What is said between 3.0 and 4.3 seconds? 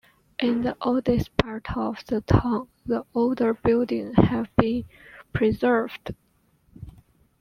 older buildings